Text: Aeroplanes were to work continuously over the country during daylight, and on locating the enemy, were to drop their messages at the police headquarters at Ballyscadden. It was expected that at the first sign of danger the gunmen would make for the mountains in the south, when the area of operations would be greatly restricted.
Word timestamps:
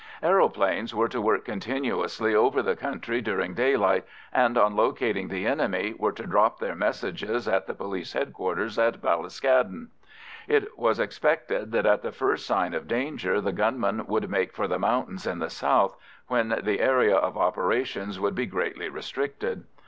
Aeroplanes 0.23 0.95
were 0.95 1.07
to 1.09 1.21
work 1.21 1.45
continuously 1.45 2.33
over 2.33 2.63
the 2.63 2.75
country 2.75 3.21
during 3.21 3.53
daylight, 3.53 4.03
and 4.33 4.57
on 4.57 4.75
locating 4.75 5.27
the 5.27 5.45
enemy, 5.45 5.93
were 5.95 6.11
to 6.11 6.25
drop 6.25 6.57
their 6.57 6.73
messages 6.73 7.47
at 7.47 7.67
the 7.67 7.75
police 7.75 8.13
headquarters 8.13 8.79
at 8.79 8.99
Ballyscadden. 8.99 9.89
It 10.47 10.75
was 10.75 10.99
expected 10.99 11.71
that 11.73 11.85
at 11.85 12.01
the 12.01 12.11
first 12.11 12.47
sign 12.47 12.73
of 12.73 12.87
danger 12.87 13.39
the 13.41 13.51
gunmen 13.53 14.07
would 14.07 14.27
make 14.27 14.53
for 14.53 14.67
the 14.67 14.79
mountains 14.79 15.27
in 15.27 15.37
the 15.37 15.51
south, 15.51 15.95
when 16.25 16.49
the 16.63 16.79
area 16.79 17.15
of 17.15 17.37
operations 17.37 18.19
would 18.19 18.33
be 18.33 18.47
greatly 18.47 18.89
restricted. 18.89 19.65